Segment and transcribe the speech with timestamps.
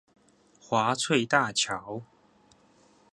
[0.59, 2.01] 華翠大橋